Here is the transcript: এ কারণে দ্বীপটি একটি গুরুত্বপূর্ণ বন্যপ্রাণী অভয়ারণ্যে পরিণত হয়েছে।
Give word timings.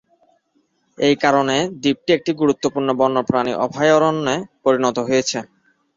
এ 0.97 1.11
কারণে 1.23 1.57
দ্বীপটি 1.81 2.09
একটি 2.17 2.31
গুরুত্বপূর্ণ 2.41 2.89
বন্যপ্রাণী 3.01 3.51
অভয়ারণ্যে 3.65 4.35
পরিণত 4.63 4.97
হয়েছে। 5.07 5.37